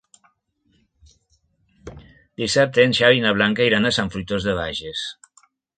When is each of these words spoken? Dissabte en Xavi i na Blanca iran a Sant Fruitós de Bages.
Dissabte 2.45 2.87
en 2.87 2.99
Xavi 3.01 3.21
i 3.21 3.25
na 3.27 3.37
Blanca 3.39 3.71
iran 3.73 3.87
a 3.87 3.95
Sant 4.01 4.15
Fruitós 4.17 4.51
de 4.51 4.61
Bages. 4.65 5.11